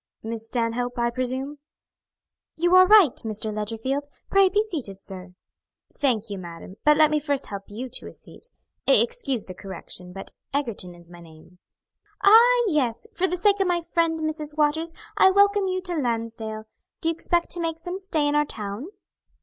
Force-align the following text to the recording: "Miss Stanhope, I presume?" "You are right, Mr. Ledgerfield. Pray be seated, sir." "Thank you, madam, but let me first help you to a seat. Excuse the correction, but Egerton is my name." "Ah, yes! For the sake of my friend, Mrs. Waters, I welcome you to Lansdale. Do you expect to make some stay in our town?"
"Miss 0.23 0.47
Stanhope, 0.47 0.97
I 0.97 1.11
presume?" 1.11 1.59
"You 2.55 2.73
are 2.75 2.87
right, 2.87 3.15
Mr. 3.17 3.53
Ledgerfield. 3.53 4.07
Pray 4.31 4.49
be 4.49 4.63
seated, 4.63 4.99
sir." 4.99 5.35
"Thank 5.93 6.27
you, 6.31 6.39
madam, 6.39 6.77
but 6.83 6.97
let 6.97 7.11
me 7.11 7.19
first 7.19 7.45
help 7.45 7.65
you 7.69 7.87
to 7.87 8.07
a 8.07 8.13
seat. 8.13 8.47
Excuse 8.87 9.45
the 9.45 9.53
correction, 9.53 10.11
but 10.11 10.33
Egerton 10.55 10.95
is 10.95 11.11
my 11.11 11.19
name." 11.19 11.59
"Ah, 12.23 12.63
yes! 12.67 13.05
For 13.13 13.27
the 13.27 13.37
sake 13.37 13.59
of 13.59 13.67
my 13.67 13.79
friend, 13.81 14.19
Mrs. 14.21 14.57
Waters, 14.57 14.91
I 15.17 15.29
welcome 15.29 15.67
you 15.67 15.81
to 15.83 15.95
Lansdale. 15.95 16.63
Do 17.01 17.09
you 17.09 17.13
expect 17.13 17.51
to 17.51 17.61
make 17.61 17.77
some 17.77 17.99
stay 17.99 18.27
in 18.27 18.33
our 18.33 18.45
town?" 18.45 18.87